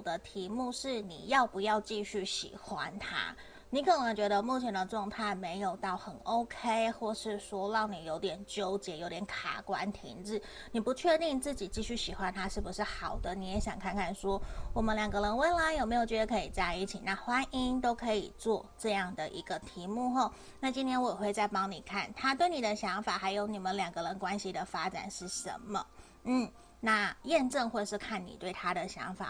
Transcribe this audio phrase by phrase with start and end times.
[0.00, 3.34] 的题目是你要不要继续喜欢他
[3.72, 10.42] 你可能觉得目前的状态没有到很 ok 或是说让你有点纠结有点卡关停滞。
[10.72, 14.42] 你不确定自己继续喜欢他是不是好的你也想看看说
[14.74, 25.86] 我们两个人未来有没有觉得可以在一起那欢迎都可以做这样的一个题目后那今天我也会再帮你看他对你的想法还有你们两个人关系的发展是什么。
[26.24, 29.26] 嗯那验证或是看你对他的想法